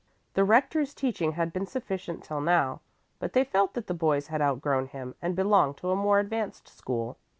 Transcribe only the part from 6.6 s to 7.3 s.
school.